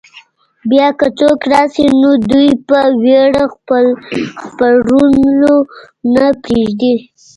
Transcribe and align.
بیا 0.69 0.87
که 0.99 1.07
څوک 1.19 1.41
راشي 1.51 1.85
نو 2.01 2.11
دوی 2.31 2.49
په 2.67 2.79
وېره 3.01 3.45
خپرولو 4.45 5.55
نه 6.13 6.25
پرېږدي. 6.43 6.95